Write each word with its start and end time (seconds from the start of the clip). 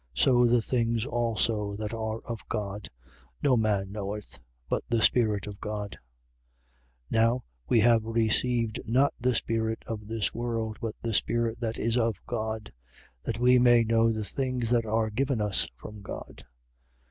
So 0.15 0.47
the 0.47 0.63
things 0.63 1.05
also 1.05 1.75
that 1.75 1.93
are 1.93 2.21
of 2.21 2.43
God, 2.49 2.89
no 3.43 3.55
man 3.55 3.91
knoweth, 3.91 4.39
but 4.67 4.81
the 4.89 4.99
Spirit 4.99 5.45
of 5.45 5.61
God. 5.61 5.91
2:12. 7.11 7.11
Now, 7.11 7.43
we 7.69 7.81
have 7.81 8.03
received 8.05 8.79
not 8.87 9.13
the 9.19 9.35
spirit 9.35 9.83
of 9.85 10.07
this 10.07 10.33
world, 10.33 10.79
but 10.81 10.95
the 11.03 11.13
Spirit 11.13 11.59
that 11.59 11.77
is 11.77 11.97
of 11.99 12.15
God: 12.25 12.73
that 13.25 13.37
we 13.37 13.59
may 13.59 13.83
know 13.83 14.11
the 14.11 14.25
things 14.25 14.71
that 14.71 14.87
are 14.87 15.11
given 15.11 15.39
us 15.39 15.67
from 15.77 16.01
God. 16.01 16.45